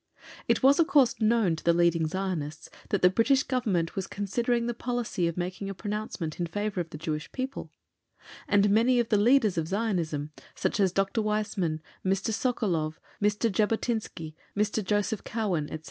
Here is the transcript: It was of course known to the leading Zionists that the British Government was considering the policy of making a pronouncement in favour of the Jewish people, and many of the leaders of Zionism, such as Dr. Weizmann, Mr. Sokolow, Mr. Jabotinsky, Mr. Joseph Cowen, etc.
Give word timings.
It 0.47 0.63
was 0.63 0.79
of 0.79 0.87
course 0.87 1.21
known 1.21 1.55
to 1.55 1.63
the 1.63 1.73
leading 1.75 2.07
Zionists 2.07 2.71
that 2.89 3.03
the 3.03 3.09
British 3.11 3.43
Government 3.43 3.95
was 3.95 4.07
considering 4.07 4.65
the 4.65 4.73
policy 4.73 5.27
of 5.27 5.37
making 5.37 5.69
a 5.69 5.75
pronouncement 5.75 6.39
in 6.39 6.47
favour 6.47 6.81
of 6.81 6.89
the 6.89 6.97
Jewish 6.97 7.31
people, 7.31 7.71
and 8.47 8.71
many 8.71 8.99
of 8.99 9.09
the 9.09 9.17
leaders 9.19 9.59
of 9.59 9.67
Zionism, 9.67 10.31
such 10.55 10.79
as 10.79 10.91
Dr. 10.91 11.21
Weizmann, 11.21 11.81
Mr. 12.03 12.33
Sokolow, 12.33 12.95
Mr. 13.21 13.51
Jabotinsky, 13.51 14.33
Mr. 14.57 14.83
Joseph 14.83 15.23
Cowen, 15.23 15.65
etc. 15.65 15.79